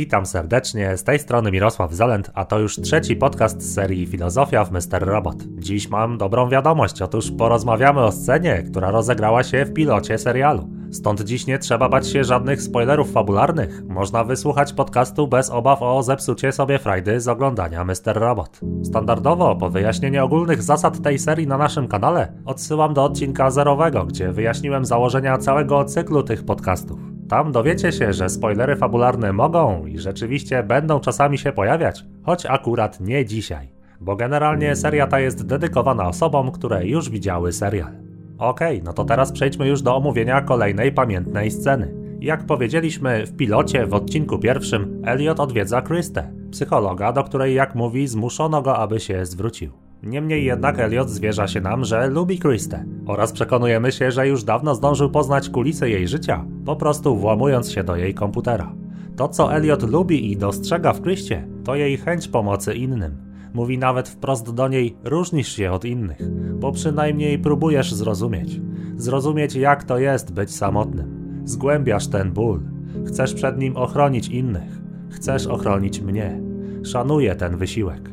[0.00, 4.64] Witam serdecznie, z tej strony Mirosław Zalent, a to już trzeci podcast z serii Filozofia
[4.64, 5.00] w Mr.
[5.00, 5.36] Robot.
[5.58, 10.68] Dziś mam dobrą wiadomość, otóż porozmawiamy o scenie, która rozegrała się w pilocie serialu.
[10.90, 13.84] Stąd dziś nie trzeba bać się żadnych spoilerów fabularnych.
[13.88, 17.94] Można wysłuchać podcastu bez obaw o zepsucie sobie frajdy z oglądania Mr.
[18.14, 18.60] Robot.
[18.82, 24.32] Standardowo, po wyjaśnieniu ogólnych zasad tej serii na naszym kanale, odsyłam do odcinka zerowego, gdzie
[24.32, 27.09] wyjaśniłem założenia całego cyklu tych podcastów.
[27.30, 33.00] Tam dowiecie się, że spoilery fabularne mogą i rzeczywiście będą czasami się pojawiać, choć akurat
[33.00, 33.68] nie dzisiaj,
[34.00, 37.92] bo generalnie seria ta jest dedykowana osobom, które już widziały serial.
[38.38, 41.94] Okej, okay, no to teraz przejdźmy już do omówienia kolejnej pamiętnej sceny.
[42.20, 48.08] Jak powiedzieliśmy w pilocie w odcinku pierwszym, Elliot odwiedza Krystę, psychologa, do której jak mówi
[48.08, 49.79] zmuszono go, aby się zwrócił.
[50.02, 54.74] Niemniej jednak Elliot zwierza się nam, że lubi Kristę oraz przekonujemy się, że już dawno
[54.74, 58.72] zdążył poznać kulisy jej życia, po prostu włamując się do jej komputera.
[59.16, 63.16] To, co Elliot lubi i dostrzega w Kryście, to jej chęć pomocy innym.
[63.54, 66.18] Mówi nawet wprost do niej: różnisz się od innych,
[66.54, 68.60] bo przynajmniej próbujesz zrozumieć.
[68.96, 71.20] Zrozumieć, jak to jest być samotnym.
[71.44, 72.60] Zgłębiasz ten ból.
[73.06, 74.80] Chcesz przed nim ochronić innych.
[75.10, 76.40] Chcesz ochronić mnie.
[76.84, 78.09] Szanuję ten wysiłek.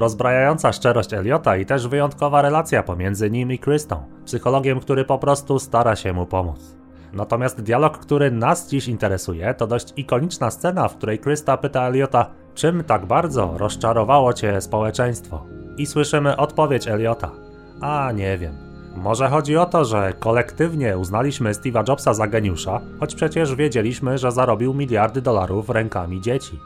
[0.00, 5.58] Rozbrajająca szczerość Eliota i też wyjątkowa relacja pomiędzy nim i Krystą, psychologiem, który po prostu
[5.58, 6.76] stara się mu pomóc.
[7.12, 12.30] Natomiast dialog, który nas dziś interesuje, to dość ikoniczna scena, w której Krysta pyta Eliota,
[12.54, 15.44] czym tak bardzo rozczarowało cię społeczeństwo?
[15.76, 17.30] I słyszymy odpowiedź Eliota.
[17.80, 18.54] A nie wiem.
[18.96, 24.32] Może chodzi o to, że kolektywnie uznaliśmy Steve'a Jobsa za geniusza, choć przecież wiedzieliśmy, że
[24.32, 26.60] zarobił miliardy dolarów rękami dzieci.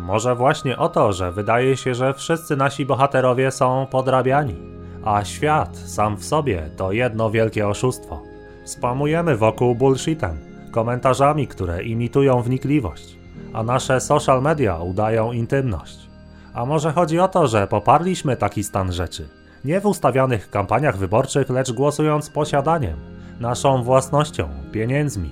[0.00, 4.56] Może właśnie o to, że wydaje się, że wszyscy nasi bohaterowie są podrabiani,
[5.04, 8.22] a świat sam w sobie to jedno wielkie oszustwo.
[8.64, 10.38] Spamujemy wokół bullshitem,
[10.70, 13.18] komentarzami, które imitują wnikliwość,
[13.52, 16.10] a nasze social media udają intymność.
[16.54, 19.28] A może chodzi o to, że poparliśmy taki stan rzeczy,
[19.64, 22.96] nie w ustawionych kampaniach wyborczych, lecz głosując posiadaniem,
[23.40, 25.30] naszą własnością, pieniędzmi.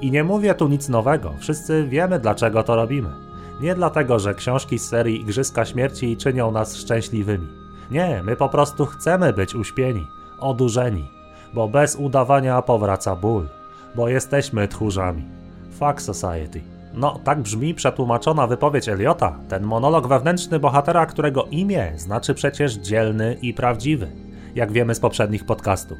[0.00, 3.27] I nie mówię tu nic nowego, wszyscy wiemy dlaczego to robimy.
[3.60, 7.46] Nie dlatego, że książki z serii Igrzyska Śmierci czynią nas szczęśliwymi.
[7.90, 10.06] Nie, my po prostu chcemy być uśpieni,
[10.38, 11.10] odurzeni,
[11.54, 13.48] bo bez udawania powraca ból,
[13.94, 15.24] bo jesteśmy tchórzami.
[15.78, 16.62] Fuck society.
[16.94, 23.36] No, tak brzmi przetłumaczona wypowiedź Eliota, ten monolog wewnętrzny bohatera, którego imię znaczy przecież dzielny
[23.42, 24.10] i prawdziwy,
[24.54, 25.98] jak wiemy z poprzednich podcastów.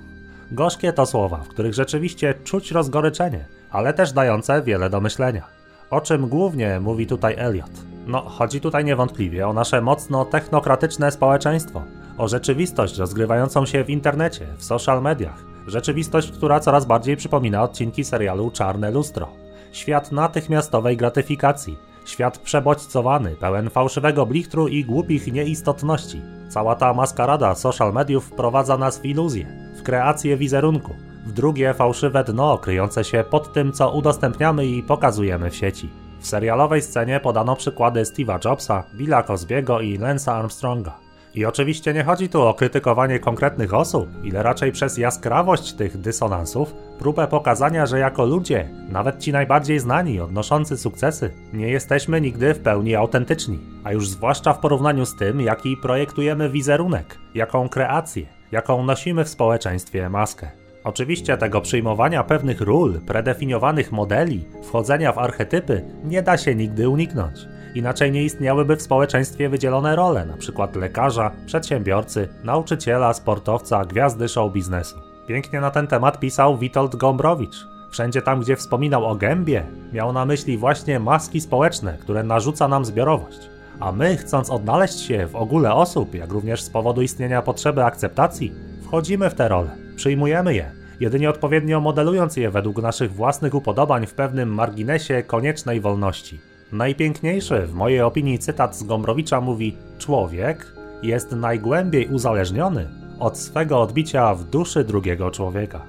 [0.52, 5.57] Gorzkie to słowa, w których rzeczywiście czuć rozgoryczenie, ale też dające wiele do myślenia.
[5.91, 7.71] O czym głównie mówi tutaj Elliot?
[8.06, 11.82] No, chodzi tutaj niewątpliwie o nasze mocno technokratyczne społeczeństwo,
[12.19, 18.04] o rzeczywistość rozgrywającą się w internecie, w social mediach, rzeczywistość, która coraz bardziej przypomina odcinki
[18.04, 19.28] serialu Czarne Lustro.
[19.72, 26.20] Świat natychmiastowej gratyfikacji, świat przebodźcowany, pełen fałszywego blichtru i głupich nieistotności.
[26.49, 30.94] Cała ta maskarada social mediów wprowadza nas w iluzję, w kreację wizerunku,
[31.28, 35.90] w drugie fałszywe dno kryjące się pod tym, co udostępniamy i pokazujemy w sieci.
[36.20, 40.98] W serialowej scenie podano przykłady Steve'a Jobsa, Billa Cosbiego i Lensa Armstronga.
[41.34, 46.74] I oczywiście nie chodzi tu o krytykowanie konkretnych osób, ile raczej przez jaskrawość tych dysonansów,
[46.98, 52.60] próbę pokazania, że jako ludzie, nawet ci najbardziej znani, odnoszący sukcesy, nie jesteśmy nigdy w
[52.60, 58.82] pełni autentyczni, a już zwłaszcza w porównaniu z tym, jaki projektujemy wizerunek, jaką kreację, jaką
[58.82, 60.57] nosimy w społeczeństwie maskę.
[60.88, 67.38] Oczywiście tego przyjmowania pewnych ról, predefiniowanych modeli, wchodzenia w archetypy nie da się nigdy uniknąć.
[67.75, 70.69] Inaczej nie istniałyby w społeczeństwie wydzielone role, np.
[70.75, 74.97] lekarza, przedsiębiorcy, nauczyciela, sportowca, gwiazdy show biznesu.
[75.26, 77.66] Pięknie na ten temat pisał Witold Gombrowicz.
[77.91, 79.62] Wszędzie tam, gdzie wspominał o gębie,
[79.93, 83.50] miał na myśli właśnie maski społeczne, które narzuca nam zbiorowość.
[83.81, 88.52] A my, chcąc odnaleźć się w ogóle osób, jak również z powodu istnienia potrzeby akceptacji,
[88.82, 94.14] wchodzimy w te role, przyjmujemy je, jedynie odpowiednio modelując je według naszych własnych upodobań w
[94.14, 96.40] pewnym marginesie koniecznej wolności.
[96.72, 100.72] Najpiękniejszy, w mojej opinii, cytat z Gombrowicza mówi: Człowiek
[101.02, 105.80] jest najgłębiej uzależniony od swego odbicia w duszy drugiego człowieka.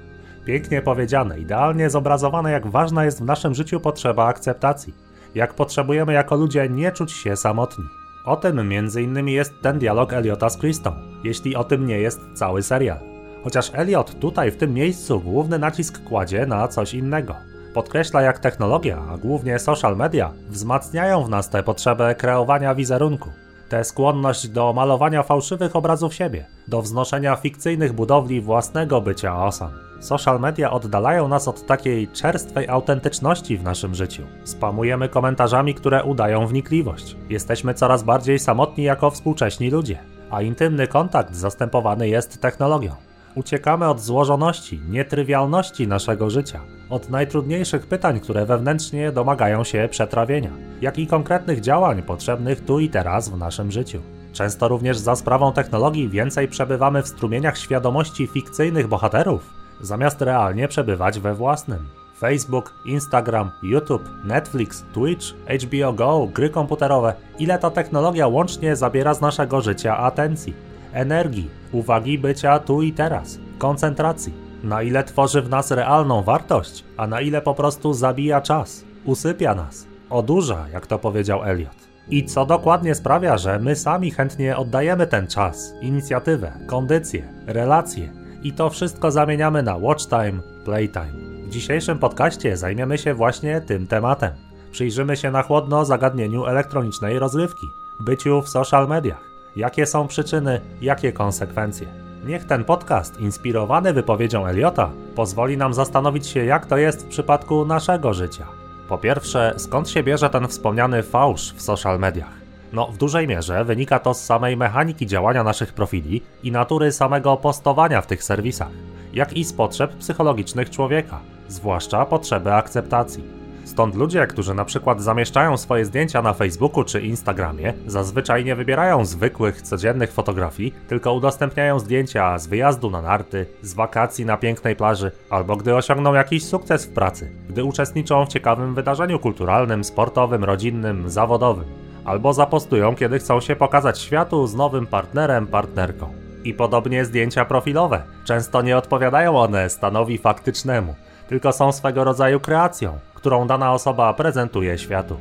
[0.44, 4.94] Pięknie powiedziane, idealnie zobrazowane, jak ważna jest w naszym życiu potrzeba akceptacji,
[5.34, 7.84] jak potrzebujemy jako ludzie nie czuć się samotni.
[8.24, 10.92] O tym innymi jest ten dialog Eliota z Kristą,
[11.24, 13.09] jeśli o tym nie jest cały serial.
[13.44, 17.34] Chociaż Elliot tutaj w tym miejscu główny nacisk kładzie na coś innego.
[17.74, 23.30] Podkreśla jak technologia, a głównie social media, wzmacniają w nas tę potrzebę kreowania wizerunku,
[23.68, 29.70] tę skłonność do malowania fałszywych obrazów siebie, do wznoszenia fikcyjnych budowli własnego bycia osam.
[30.00, 34.22] Social media oddalają nas od takiej czerstwej autentyczności w naszym życiu.
[34.44, 37.16] Spamujemy komentarzami, które udają wnikliwość.
[37.28, 39.98] Jesteśmy coraz bardziej samotni jako współcześni ludzie,
[40.30, 43.09] a intymny kontakt zastępowany jest technologią.
[43.34, 46.60] Uciekamy od złożoności, nietrywialności naszego życia,
[46.90, 50.50] od najtrudniejszych pytań, które wewnętrznie domagają się przetrawienia,
[50.80, 54.00] jak i konkretnych działań potrzebnych tu i teraz w naszym życiu.
[54.32, 59.50] Często również za sprawą technologii więcej przebywamy w strumieniach świadomości fikcyjnych bohaterów,
[59.80, 61.88] zamiast realnie przebywać we własnym.
[62.18, 65.26] Facebook, Instagram, YouTube, Netflix, Twitch,
[65.64, 70.54] HBO Go, gry komputerowe ile ta technologia łącznie zabiera z naszego życia atencji,
[70.92, 74.32] energii, uwagi bycia tu i teraz, koncentracji.
[74.64, 79.54] Na ile tworzy w nas realną wartość, a na ile po prostu zabija czas, usypia
[79.54, 81.90] nas, odurza, jak to powiedział Elliot.
[82.10, 88.12] I co dokładnie sprawia, że my sami chętnie oddajemy ten czas, inicjatywę, kondycję, relacje
[88.42, 91.30] i to wszystko zamieniamy na watch time, playtime.
[91.46, 94.30] W dzisiejszym podcaście zajmiemy się właśnie tym tematem.
[94.72, 97.66] Przyjrzymy się na chłodno zagadnieniu elektronicznej rozrywki,
[98.00, 99.29] byciu w social mediach.
[99.56, 101.86] Jakie są przyczyny, jakie konsekwencje.
[102.24, 107.64] Niech ten podcast, inspirowany wypowiedzią Eliota, pozwoli nam zastanowić się, jak to jest w przypadku
[107.64, 108.46] naszego życia.
[108.88, 112.40] Po pierwsze, skąd się bierze ten wspomniany fałsz w social mediach?
[112.72, 117.36] No, w dużej mierze wynika to z samej mechaniki działania naszych profili i natury samego
[117.36, 118.70] postowania w tych serwisach,
[119.12, 123.39] jak i z potrzeb psychologicznych człowieka, zwłaszcza potrzeby akceptacji.
[123.70, 129.04] Stąd ludzie, którzy na przykład zamieszczają swoje zdjęcia na Facebooku czy Instagramie, zazwyczaj nie wybierają
[129.04, 135.10] zwykłych, codziennych fotografii, tylko udostępniają zdjęcia z wyjazdu na narty, z wakacji na pięknej plaży,
[135.30, 141.10] albo gdy osiągną jakiś sukces w pracy, gdy uczestniczą w ciekawym wydarzeniu kulturalnym, sportowym, rodzinnym,
[141.10, 141.66] zawodowym,
[142.04, 146.12] albo zapostują, kiedy chcą się pokazać światu z nowym partnerem, partnerką.
[146.44, 148.02] I podobnie zdjęcia profilowe.
[148.24, 150.94] Często nie odpowiadają one stanowi faktycznemu,
[151.28, 155.16] tylko są swego rodzaju kreacją, którą dana osoba prezentuje światu.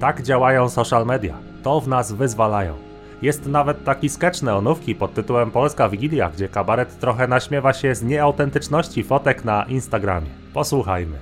[0.00, 2.74] Tak działają social media, to w nas wyzwalają.
[3.22, 8.02] Jest nawet taki sketch neonówki pod tytułem Polska Wigilia, gdzie kabaret trochę naśmiewa się z
[8.02, 10.30] nieautentyczności fotek na Instagramie.
[10.54, 11.16] Posłuchajmy.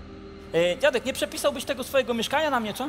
[0.54, 2.88] E, dziadek, nie przepisałbyś tego swojego mieszkania na mnie, co?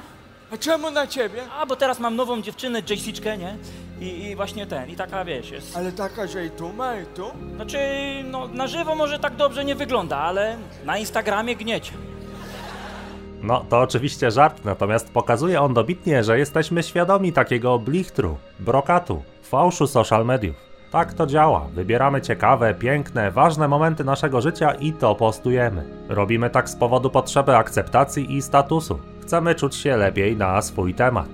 [0.53, 1.41] A czemu na ciebie?
[1.59, 3.57] A, bo teraz mam nową dziewczynę, Jessiczkę, nie?
[3.99, 5.77] I, I właśnie ten, i taka, wiesz, jest...
[5.77, 7.25] Ale taka, że i tu ma, i tu?
[7.55, 7.77] Znaczy,
[8.23, 11.91] no, na żywo może tak dobrze nie wygląda, ale na Instagramie gniecie.
[13.43, 19.87] No, to oczywiście żart, natomiast pokazuje on dobitnie, że jesteśmy świadomi takiego blichtru, brokatu, fałszu
[19.87, 20.55] social mediów.
[20.91, 21.67] Tak to działa.
[21.73, 25.83] Wybieramy ciekawe, piękne, ważne momenty naszego życia i to postujemy.
[26.09, 28.99] Robimy tak z powodu potrzeby akceptacji i statusu.
[29.21, 31.29] Chcemy czuć się lepiej na swój temat.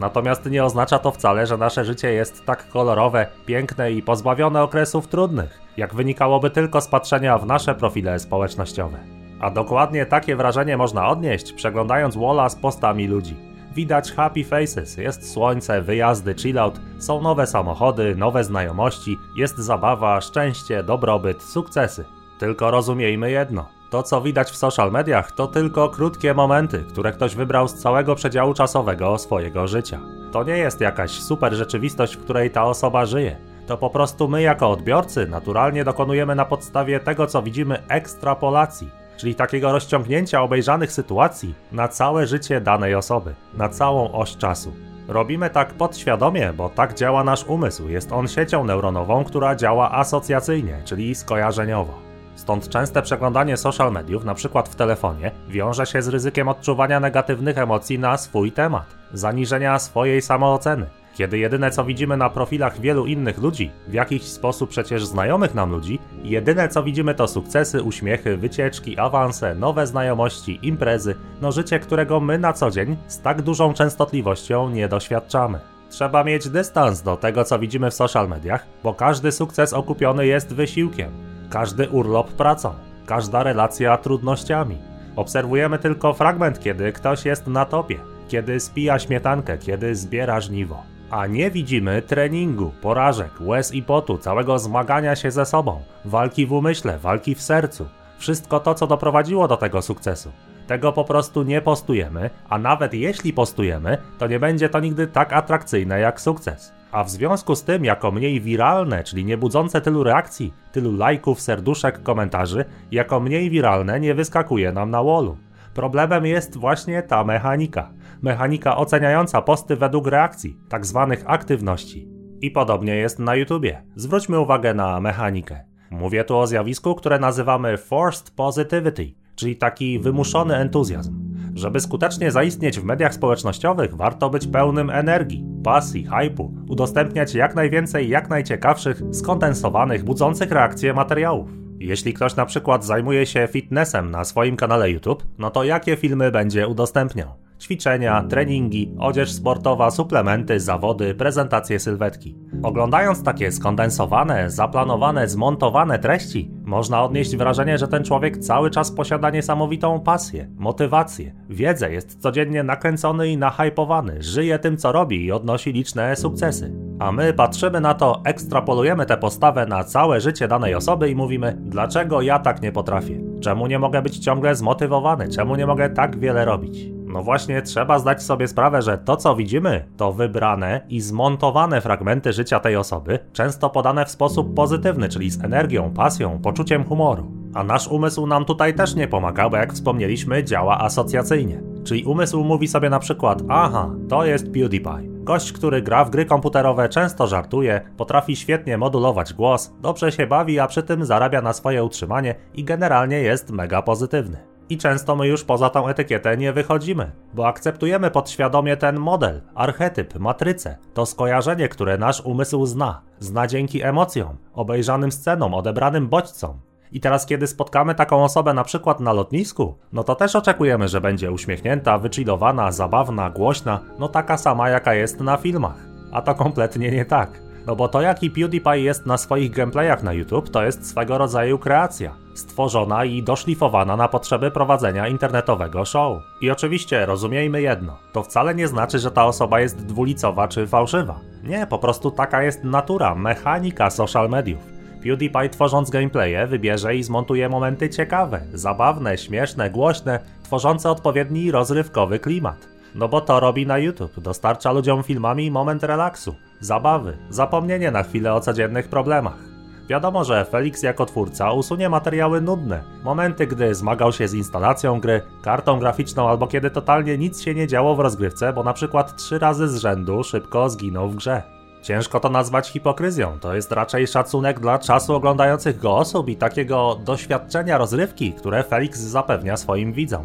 [0.00, 5.08] Natomiast nie oznacza to wcale, że nasze życie jest tak kolorowe, piękne i pozbawione okresów
[5.08, 9.23] trudnych, jak wynikałoby tylko z patrzenia w nasze profile społecznościowe.
[9.44, 13.36] A dokładnie takie wrażenie można odnieść, przeglądając Walla z postami ludzi.
[13.74, 20.82] Widać happy faces, jest słońce, wyjazdy, chillout, są nowe samochody, nowe znajomości, jest zabawa, szczęście,
[20.82, 22.04] dobrobyt, sukcesy.
[22.38, 23.66] Tylko rozumiejmy jedno.
[23.90, 28.14] To, co widać w social mediach, to tylko krótkie momenty, które ktoś wybrał z całego
[28.14, 30.00] przedziału czasowego swojego życia.
[30.32, 33.36] To nie jest jakaś super rzeczywistość, w której ta osoba żyje.
[33.66, 39.34] To po prostu my, jako odbiorcy, naturalnie dokonujemy na podstawie tego, co widzimy, ekstrapolacji czyli
[39.34, 44.72] takiego rozciągnięcia obejrzanych sytuacji na całe życie danej osoby, na całą oś czasu.
[45.08, 47.88] Robimy tak podświadomie, bo tak działa nasz umysł.
[47.88, 51.94] Jest on siecią neuronową, która działa asocjacyjnie, czyli skojarzeniowo.
[52.36, 57.58] Stąd częste przeglądanie social mediów, na przykład w telefonie, wiąże się z ryzykiem odczuwania negatywnych
[57.58, 63.38] emocji na swój temat, zaniżenia swojej samooceny, kiedy jedyne co widzimy na profilach wielu innych
[63.38, 68.98] ludzi, w jakiś sposób przecież znajomych nam ludzi, jedyne co widzimy to sukcesy, uśmiechy, wycieczki,
[68.98, 74.70] awanse, nowe znajomości, imprezy, no życie, którego my na co dzień z tak dużą częstotliwością
[74.70, 75.60] nie doświadczamy.
[75.90, 80.54] Trzeba mieć dystans do tego, co widzimy w social mediach, bo każdy sukces okupiony jest
[80.54, 81.10] wysiłkiem,
[81.50, 82.74] każdy urlop pracą,
[83.06, 84.78] każda relacja trudnościami.
[85.16, 91.26] Obserwujemy tylko fragment, kiedy ktoś jest na topie, kiedy spija śmietankę, kiedy zbiera żniwo a
[91.26, 96.98] nie widzimy treningu, porażek, łez i potu, całego zmagania się ze sobą, walki w umyśle,
[96.98, 97.86] walki w sercu.
[98.18, 100.32] Wszystko to, co doprowadziło do tego sukcesu.
[100.66, 105.32] Tego po prostu nie postujemy, a nawet jeśli postujemy, to nie będzie to nigdy tak
[105.32, 106.72] atrakcyjne jak sukces.
[106.92, 111.40] A w związku z tym, jako mniej wiralne, czyli nie budzące tylu reakcji, tylu lajków,
[111.40, 115.36] serduszek, komentarzy, jako mniej wiralne nie wyskakuje nam na wallu.
[115.74, 117.90] Problemem jest właśnie ta mechanika.
[118.24, 122.08] Mechanika oceniająca posty według reakcji, tak zwanych aktywności.
[122.40, 123.82] I podobnie jest na YouTubie.
[123.96, 125.64] Zwróćmy uwagę na mechanikę.
[125.90, 131.34] Mówię tu o zjawisku, które nazywamy forced positivity, czyli taki wymuszony entuzjazm.
[131.54, 138.08] Żeby skutecznie zaistnieć w mediach społecznościowych, warto być pełnym energii, pasji, hypu, udostępniać jak najwięcej
[138.08, 141.50] jak najciekawszych, skondensowanych, budzących reakcje materiałów.
[141.78, 146.30] Jeśli ktoś na przykład zajmuje się fitnessem na swoim kanale YouTube, no to jakie filmy
[146.30, 147.43] będzie udostępniał?
[147.60, 152.36] Ćwiczenia, treningi, odzież sportowa, suplementy, zawody, prezentacje sylwetki.
[152.62, 159.30] Oglądając takie skondensowane, zaplanowane, zmontowane treści, można odnieść wrażenie, że ten człowiek cały czas posiada
[159.30, 165.72] niesamowitą pasję, motywację, wiedzę, jest codziennie nakręcony i nahypowany, żyje tym co robi i odnosi
[165.72, 166.74] liczne sukcesy.
[166.98, 171.56] A my patrzymy na to, ekstrapolujemy tę postawę na całe życie danej osoby i mówimy,
[171.60, 173.20] dlaczego ja tak nie potrafię?
[173.40, 175.28] Czemu nie mogę być ciągle zmotywowany?
[175.28, 176.93] Czemu nie mogę tak wiele robić?
[177.14, 182.32] No właśnie, trzeba zdać sobie sprawę, że to co widzimy, to wybrane i zmontowane fragmenty
[182.32, 187.32] życia tej osoby, często podane w sposób pozytywny, czyli z energią, pasją, poczuciem humoru.
[187.54, 191.62] A nasz umysł nam tutaj też nie pomaga, bo jak wspomnieliśmy, działa asocjacyjnie.
[191.84, 195.08] Czyli umysł mówi sobie na przykład, aha, to jest PewDiePie.
[195.24, 200.58] Gość, który gra w gry komputerowe, często żartuje, potrafi świetnie modulować głos, dobrze się bawi,
[200.58, 204.53] a przy tym zarabia na swoje utrzymanie i generalnie jest mega pozytywny.
[204.68, 210.18] I często my już poza tą etykietę nie wychodzimy, bo akceptujemy podświadomie ten model, archetyp,
[210.18, 216.60] matrycę, to skojarzenie, które nasz umysł zna, zna dzięki emocjom, obejrzanym scenom, odebranym bodźcom.
[216.92, 221.00] I teraz, kiedy spotkamy taką osobę na przykład na lotnisku, no to też oczekujemy, że
[221.00, 225.76] będzie uśmiechnięta, wychillowana, zabawna, głośna, no taka sama jaka jest na filmach.
[226.12, 227.43] A to kompletnie nie tak.
[227.66, 231.58] No bo to jaki PewDiePie jest na swoich gameplayach na YouTube, to jest swego rodzaju
[231.58, 232.14] kreacja.
[232.34, 236.22] Stworzona i doszlifowana na potrzeby prowadzenia internetowego show.
[236.40, 241.20] I oczywiście rozumiejmy jedno, to wcale nie znaczy, że ta osoba jest dwulicowa czy fałszywa.
[241.44, 244.62] Nie, po prostu taka jest natura, mechanika social mediów.
[245.02, 252.68] PewDiePie tworząc gameplaye wybierze i zmontuje momenty ciekawe, zabawne, śmieszne, głośne, tworzące odpowiedni rozrywkowy klimat.
[252.94, 258.34] No bo to robi na YouTube, dostarcza ludziom filmami moment relaksu, zabawy, zapomnienie na chwilę
[258.34, 259.54] o codziennych problemach.
[259.88, 265.22] Wiadomo, że Felix jako twórca usunie materiały nudne, momenty, gdy zmagał się z instalacją gry,
[265.42, 269.38] kartą graficzną albo kiedy totalnie nic się nie działo w rozgrywce, bo na przykład trzy
[269.38, 271.42] razy z rzędu szybko zginął w grze.
[271.82, 277.00] Ciężko to nazwać hipokryzją, to jest raczej szacunek dla czasu oglądających go osób i takiego
[277.04, 280.24] doświadczenia rozrywki, które Felix zapewnia swoim widzom.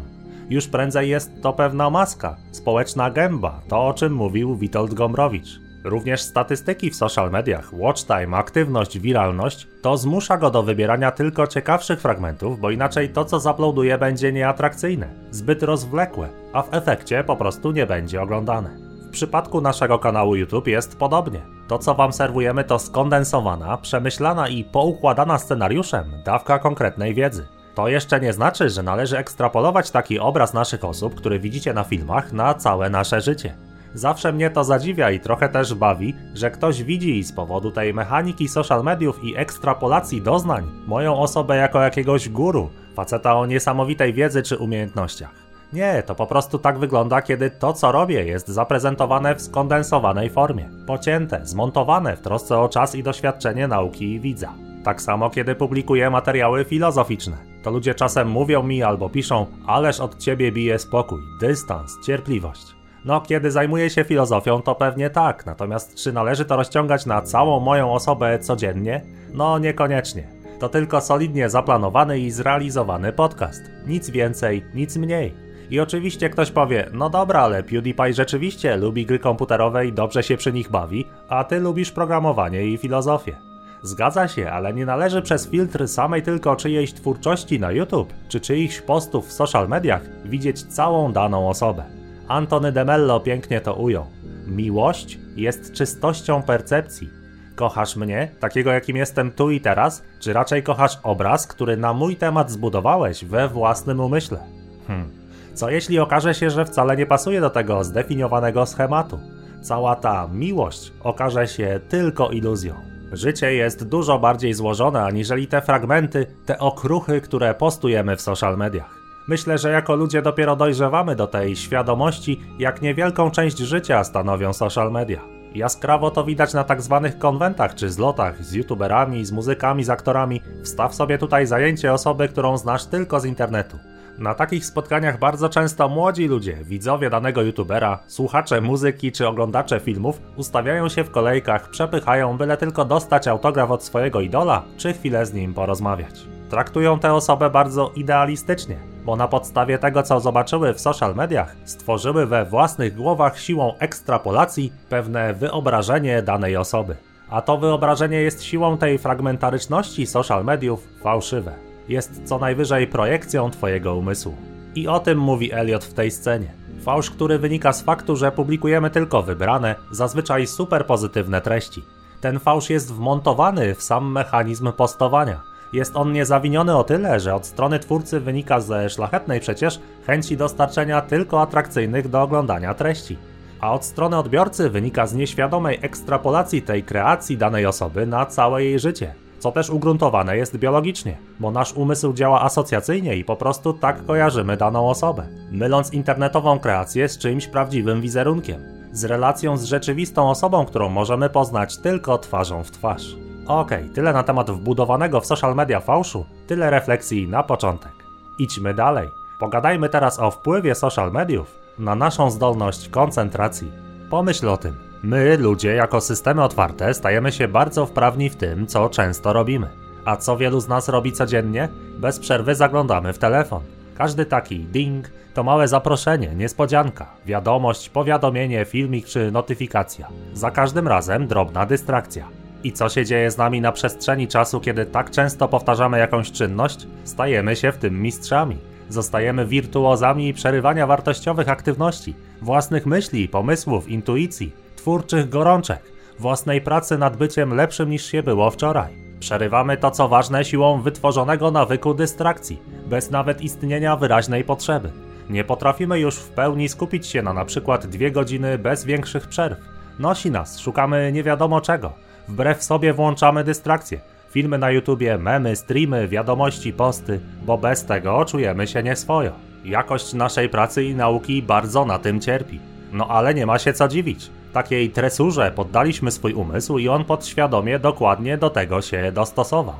[0.50, 5.69] Już prędzej jest to pewna maska, społeczna gęba, to o czym mówił Witold Gombrowicz.
[5.84, 11.46] Również statystyki w social mediach, watch time, aktywność, wiralność, to zmusza go do wybierania tylko
[11.46, 17.36] ciekawszych fragmentów, bo inaczej to co zaploaduje będzie nieatrakcyjne, zbyt rozwlekłe, a w efekcie po
[17.36, 18.70] prostu nie będzie oglądane.
[19.08, 21.40] W przypadku naszego kanału YouTube jest podobnie.
[21.68, 27.46] To, co Wam serwujemy, to skondensowana, przemyślana i poukładana scenariuszem dawka konkretnej wiedzy.
[27.74, 32.32] To jeszcze nie znaczy, że należy ekstrapolować taki obraz naszych osób, który widzicie na filmach,
[32.32, 33.69] na całe nasze życie.
[33.94, 38.48] Zawsze mnie to zadziwia i trochę też bawi, że ktoś widzi z powodu tej mechaniki
[38.48, 44.56] social mediów i ekstrapolacji doznań moją osobę jako jakiegoś guru, faceta o niesamowitej wiedzy czy
[44.56, 45.50] umiejętnościach.
[45.72, 50.68] Nie, to po prostu tak wygląda, kiedy to, co robię, jest zaprezentowane w skondensowanej formie,
[50.86, 54.52] pocięte, zmontowane w trosce o czas i doświadczenie nauki i widza.
[54.84, 57.36] Tak samo, kiedy publikuję materiały filozoficzne.
[57.62, 62.79] To ludzie czasem mówią mi albo piszą, ależ od ciebie bije spokój, dystans, cierpliwość.
[63.04, 67.60] No, kiedy zajmuję się filozofią, to pewnie tak, natomiast czy należy to rozciągać na całą
[67.60, 69.02] moją osobę codziennie?
[69.32, 70.28] No, niekoniecznie.
[70.58, 73.62] To tylko solidnie zaplanowany i zrealizowany podcast.
[73.86, 75.34] Nic więcej, nic mniej.
[75.70, 80.36] I oczywiście ktoś powie, no dobra, ale PewDiePie rzeczywiście lubi gry komputerowe i dobrze się
[80.36, 83.36] przy nich bawi, a ty lubisz programowanie i filozofię.
[83.82, 88.80] Zgadza się, ale nie należy przez filtr samej tylko czyjejś twórczości na YouTube czy czyichś
[88.80, 91.99] postów w social mediach widzieć całą daną osobę.
[92.30, 94.06] Antony de Mello pięknie to ujął.
[94.46, 97.10] Miłość jest czystością percepcji.
[97.54, 102.16] Kochasz mnie, takiego jakim jestem tu i teraz, czy raczej kochasz obraz, który na mój
[102.16, 104.38] temat zbudowałeś we własnym umyśle?
[104.86, 105.10] Hmm.
[105.54, 109.18] Co jeśli okaże się, że wcale nie pasuje do tego zdefiniowanego schematu?
[109.62, 112.74] Cała ta miłość okaże się tylko iluzją.
[113.12, 118.99] Życie jest dużo bardziej złożone aniżeli te fragmenty, te okruchy, które postujemy w social mediach.
[119.30, 124.92] Myślę, że jako ludzie dopiero dojrzewamy do tej świadomości, jak niewielką część życia stanowią social
[124.92, 125.20] media.
[125.54, 130.40] Jaskrawo to widać na tak zwanych konwentach czy zlotach z youtuberami, z muzykami, z aktorami.
[130.64, 133.78] Wstaw sobie tutaj zajęcie osoby, którą znasz tylko z internetu
[134.18, 140.20] Na takich spotkaniach bardzo często młodzi ludzie, widzowie danego youtubera, słuchacze muzyki czy oglądacze filmów
[140.36, 145.32] ustawiają się w kolejkach, przepychają, byle tylko dostać autograf od swojego idola, czy chwilę z
[145.32, 146.26] nim porozmawiać.
[146.48, 152.26] Traktują tę osobę bardzo idealistycznie, bo na podstawie tego, co zobaczyły w social mediach, stworzyły
[152.26, 156.96] we własnych głowach siłą ekstrapolacji pewne wyobrażenie danej osoby.
[157.30, 161.54] A to wyobrażenie jest siłą tej fragmentaryczności social mediów fałszywe.
[161.88, 164.34] Jest co najwyżej projekcją Twojego umysłu.
[164.74, 166.52] I o tym mówi Elliot w tej scenie.
[166.80, 171.82] Fałsz, który wynika z faktu, że publikujemy tylko wybrane, zazwyczaj super pozytywne treści.
[172.20, 175.49] Ten fałsz jest wmontowany w sam mechanizm postowania.
[175.72, 181.00] Jest on niezawiniony o tyle, że od strony twórcy wynika ze szlachetnej przecież chęci dostarczenia
[181.00, 183.16] tylko atrakcyjnych do oglądania treści.
[183.60, 188.78] A od strony odbiorcy wynika z nieświadomej ekstrapolacji tej kreacji danej osoby na całe jej
[188.78, 194.06] życie co też ugruntowane jest biologicznie, bo nasz umysł działa asocjacyjnie i po prostu tak
[194.06, 198.62] kojarzymy daną osobę, myląc internetową kreację z czymś prawdziwym wizerunkiem,
[198.92, 203.29] z relacją z rzeczywistą osobą, którą możemy poznać tylko twarzą w twarz.
[203.50, 207.92] Okej, okay, tyle na temat wbudowanego w social media fałszu, tyle refleksji na początek.
[208.38, 209.08] Idźmy dalej.
[209.40, 213.72] Pogadajmy teraz o wpływie social mediów na naszą zdolność koncentracji.
[214.10, 214.74] Pomyśl o tym.
[215.02, 219.68] My, ludzie, jako systemy otwarte, stajemy się bardzo wprawni w tym, co często robimy.
[220.04, 221.68] A co wielu z nas robi codziennie?
[221.98, 223.62] Bez przerwy zaglądamy w telefon.
[223.98, 230.08] Każdy taki ding to małe zaproszenie, niespodzianka, wiadomość, powiadomienie, filmik czy notyfikacja.
[230.34, 232.39] Za każdym razem drobna dystrakcja.
[232.64, 236.86] I co się dzieje z nami na przestrzeni czasu, kiedy tak często powtarzamy jakąś czynność?
[237.04, 238.58] Stajemy się w tym mistrzami.
[238.88, 245.82] Zostajemy wirtuozami przerywania wartościowych aktywności, własnych myśli, pomysłów, intuicji, twórczych gorączek,
[246.18, 249.10] własnej pracy nad byciem lepszym niż się było wczoraj.
[249.20, 254.90] Przerywamy to, co ważne, siłą wytworzonego nawyku dystrakcji, bez nawet istnienia wyraźnej potrzeby.
[255.30, 259.58] Nie potrafimy już w pełni skupić się na przykład dwie godziny bez większych przerw.
[259.98, 261.92] Nosi nas, szukamy nie wiadomo czego.
[262.30, 264.00] Wbrew sobie włączamy dystrakcje.
[264.30, 269.32] Filmy na YouTubie, memy, streamy, wiadomości, posty, bo bez tego czujemy się nieswojo.
[269.64, 272.60] Jakość naszej pracy i nauki bardzo na tym cierpi.
[272.92, 277.78] No ale nie ma się co dziwić takiej tresurze poddaliśmy swój umysł i on podświadomie
[277.78, 279.76] dokładnie do tego się dostosował.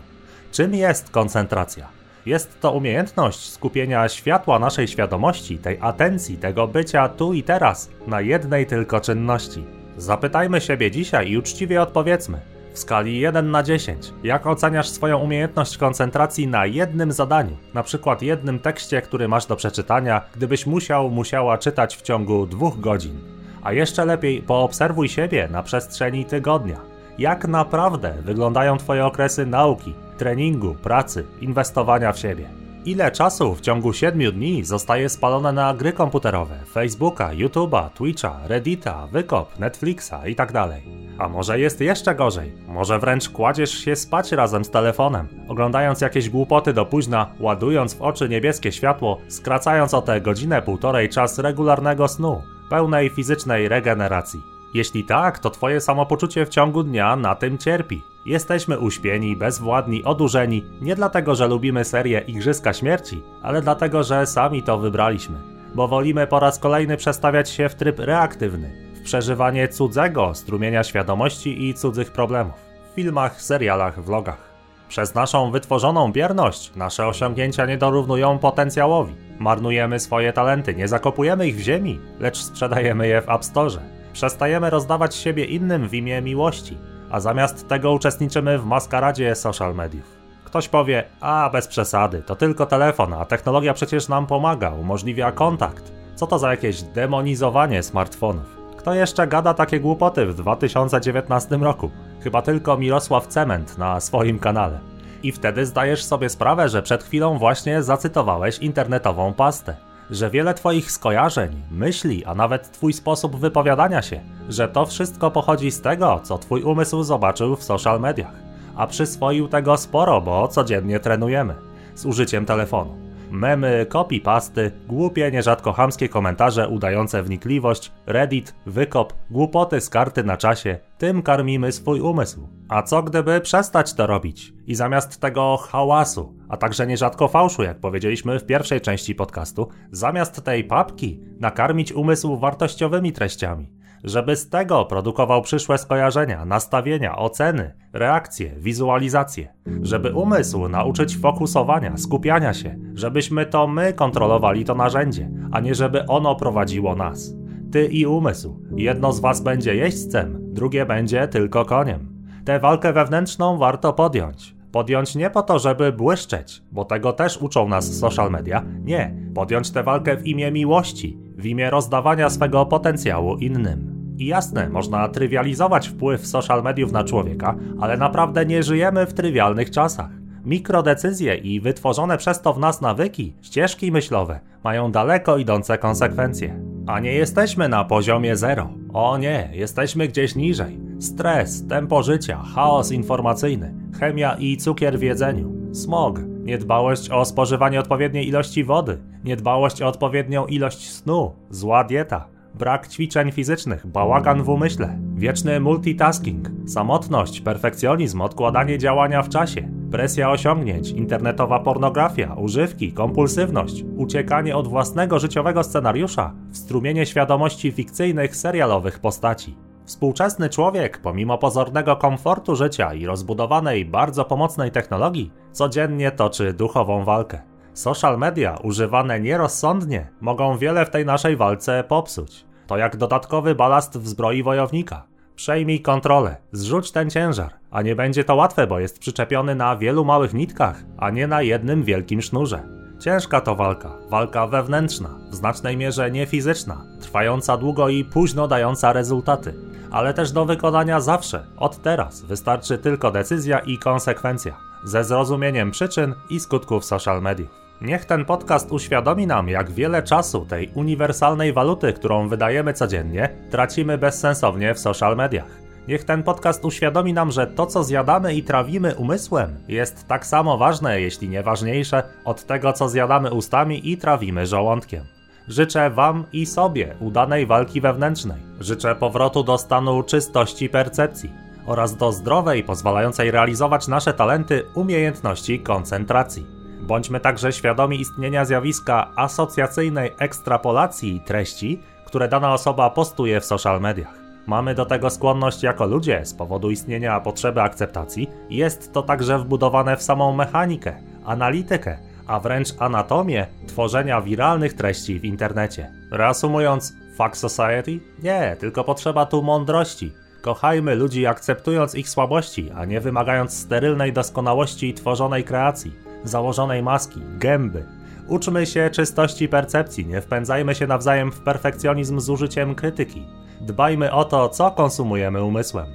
[0.53, 1.88] Czym jest koncentracja?
[2.27, 8.20] Jest to umiejętność skupienia światła naszej świadomości, tej atencji, tego bycia tu i teraz na
[8.20, 9.64] jednej tylko czynności.
[10.01, 12.41] Zapytajmy siebie dzisiaj i uczciwie odpowiedzmy.
[12.73, 18.23] W skali 1 na 10, jak oceniasz swoją umiejętność koncentracji na jednym zadaniu, na przykład
[18.23, 23.19] jednym tekście, który masz do przeczytania, gdybyś musiał, musiała czytać w ciągu dwóch godzin?
[23.63, 26.81] A jeszcze lepiej poobserwuj siebie na przestrzeni tygodnia.
[27.19, 32.60] Jak naprawdę wyglądają Twoje okresy nauki, treningu, pracy, inwestowania w siebie?
[32.85, 39.07] Ile czasu w ciągu 7 dni zostaje spalone na gry komputerowe, Facebooka, YouTube'a, Twitcha, Reddita,
[39.07, 40.53] Wykop, Netflixa itd.
[40.53, 40.71] Tak
[41.19, 42.53] A może jest jeszcze gorzej?
[42.69, 48.03] Może wręcz kładziesz się spać razem z telefonem, oglądając jakieś głupoty do późna, ładując w
[48.03, 54.40] oczy niebieskie światło, skracając o tę godzinę półtorej czas regularnego snu pełnej fizycznej regeneracji.
[54.75, 58.03] Jeśli tak, to twoje samopoczucie w ciągu dnia na tym cierpi.
[58.31, 64.62] Jesteśmy uśpieni, bezwładni, odurzeni nie dlatego, że lubimy serię Igrzyska Śmierci, ale dlatego, że sami
[64.62, 65.38] to wybraliśmy.
[65.75, 71.69] Bo wolimy po raz kolejny przestawiać się w tryb reaktywny, w przeżywanie cudzego strumienia świadomości
[71.69, 72.55] i cudzych problemów.
[72.93, 74.51] W filmach, serialach, vlogach.
[74.88, 79.14] Przez naszą wytworzoną bierność nasze osiągnięcia nie dorównują potencjałowi.
[79.38, 83.83] Marnujemy swoje talenty, nie zakopujemy ich w ziemi, lecz sprzedajemy je w App Store.
[84.12, 86.77] Przestajemy rozdawać siebie innym w imię miłości,
[87.11, 90.20] a zamiast tego uczestniczymy w maskaradzie social mediów.
[90.44, 95.92] Ktoś powie, a bez przesady, to tylko telefon, a technologia przecież nam pomaga, umożliwia kontakt.
[96.14, 98.57] Co to za jakieś demonizowanie smartfonów?
[98.77, 101.90] Kto jeszcze gada takie głupoty w 2019 roku?
[102.20, 104.81] Chyba tylko Mirosław Cement na swoim kanale.
[105.23, 109.77] I wtedy zdajesz sobie sprawę, że przed chwilą właśnie zacytowałeś internetową pastę.
[110.11, 115.70] Że wiele Twoich skojarzeń, myśli, a nawet Twój sposób wypowiadania się, że to wszystko pochodzi
[115.70, 118.35] z tego, co Twój umysł zobaczył w social mediach.
[118.77, 121.55] A przyswoił tego sporo, bo codziennie trenujemy.
[121.94, 123.10] Z użyciem telefonu.
[123.31, 130.79] Memy, copy-pasty, głupie, nierzadko chamskie komentarze udające wnikliwość, Reddit, wykop, głupoty z karty na czasie,
[130.99, 132.49] tym karmimy swój umysł.
[132.69, 134.53] A co gdyby przestać to robić?
[134.66, 140.45] I zamiast tego hałasu, a także nierzadko fałszu, jak powiedzieliśmy w pierwszej części podcastu, zamiast
[140.45, 143.80] tej papki nakarmić umysł wartościowymi treściami.
[144.05, 152.55] Żeby z tego produkował przyszłe skojarzenia, nastawienia, oceny, reakcje, wizualizacje, żeby umysł nauczyć fokusowania, skupiania
[152.55, 157.35] się, żebyśmy to my kontrolowali to narzędzie, a nie żeby ono prowadziło nas.
[157.73, 158.61] Ty i umysł.
[158.77, 162.23] Jedno z was będzie jeźdźcem, drugie będzie tylko koniem.
[162.45, 164.55] Tę walkę wewnętrzną warto podjąć.
[164.73, 168.65] Podjąć nie po to, żeby błyszczeć, bo tego też uczą nas social media.
[168.85, 173.89] Nie, podjąć tę walkę w imię miłości, w imię rozdawania swego potencjału innym.
[174.20, 179.70] I jasne, można trywializować wpływ social mediów na człowieka, ale naprawdę nie żyjemy w trywialnych
[179.70, 180.11] czasach.
[180.44, 186.61] Mikrodecyzje i wytworzone przez to w nas nawyki, ścieżki myślowe mają daleko idące konsekwencje.
[186.87, 188.70] A nie jesteśmy na poziomie zero.
[188.92, 190.80] O nie, jesteśmy gdzieś niżej.
[190.98, 198.28] Stres, tempo życia, chaos informacyjny, chemia i cukier w jedzeniu, smog, niedbałość o spożywanie odpowiedniej
[198.28, 204.99] ilości wody, niedbałość o odpowiednią ilość snu, zła dieta, brak ćwiczeń fizycznych, bałagan w umyśle,
[205.15, 214.57] wieczny multitasking, samotność, perfekcjonizm, odkładanie działania w czasie, presja osiągnięć, internetowa pornografia, używki, kompulsywność, uciekanie
[214.57, 219.57] od własnego życiowego scenariusza strumienie świadomości fikcyjnych serialowych postaci.
[219.85, 227.50] Współczesny człowiek, pomimo pozornego komfortu życia i rozbudowanej, bardzo pomocnej technologii, codziennie toczy duchową walkę.
[227.81, 232.45] Social media, używane nierozsądnie, mogą wiele w tej naszej walce popsuć.
[232.66, 235.07] To jak dodatkowy balast w zbroi wojownika.
[235.37, 240.05] Przejmij kontrolę, zrzuć ten ciężar, a nie będzie to łatwe, bo jest przyczepiony na wielu
[240.05, 242.62] małych nitkach, a nie na jednym wielkim sznurze.
[242.99, 248.93] Ciężka to walka, walka wewnętrzna, w znacznej mierze nie fizyczna, trwająca długo i późno dająca
[248.93, 249.55] rezultaty,
[249.90, 256.14] ale też do wykonania zawsze, od teraz, wystarczy tylko decyzja i konsekwencja, ze zrozumieniem przyczyn
[256.31, 257.60] i skutków social mediów.
[257.81, 263.99] Niech ten podcast uświadomi nam, jak wiele czasu tej uniwersalnej waluty, którą wydajemy codziennie, tracimy
[263.99, 265.61] bezsensownie w social mediach.
[265.88, 270.59] Niech ten podcast uświadomi nam, że to, co zjadamy i trawimy umysłem, jest tak samo
[270.59, 275.05] ważne, jeśli nie ważniejsze, od tego, co zjadamy ustami i trawimy żołądkiem.
[275.49, 278.40] Życzę Wam i sobie udanej walki wewnętrznej.
[278.61, 281.33] Życzę powrotu do stanu czystości percepcji
[281.66, 286.60] oraz do zdrowej, pozwalającej realizować nasze talenty umiejętności koncentracji.
[286.90, 294.14] Bądźmy także świadomi istnienia zjawiska asocjacyjnej ekstrapolacji treści, które dana osoba postuje w social mediach.
[294.46, 298.31] Mamy do tego skłonność jako ludzie z powodu istnienia potrzeby akceptacji.
[298.48, 305.24] Jest to także wbudowane w samą mechanikę, analitykę, a wręcz anatomię tworzenia wiralnych treści w
[305.24, 305.90] internecie.
[306.12, 308.00] Reasumując, fuck society?
[308.22, 310.12] Nie, tylko potrzeba tu mądrości.
[310.42, 317.85] Kochajmy ludzi akceptując ich słabości, a nie wymagając sterylnej doskonałości tworzonej kreacji założonej maski, gęby.
[318.28, 323.26] Uczmy się czystości percepcji, nie wpędzajmy się nawzajem w perfekcjonizm z użyciem krytyki.
[323.61, 325.87] Dbajmy o to, co konsumujemy umysłem.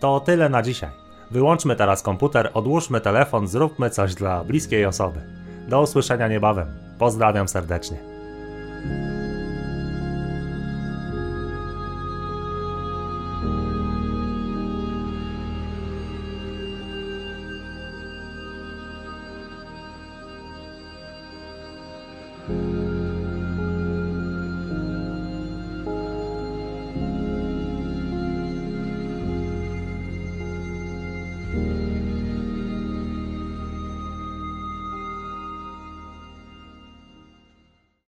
[0.00, 0.90] To tyle na dzisiaj.
[1.30, 5.20] Wyłączmy teraz komputer, odłóżmy telefon, zróbmy coś dla bliskiej osoby.
[5.68, 6.68] Do usłyszenia niebawem.
[6.98, 7.98] Pozdrawiam serdecznie.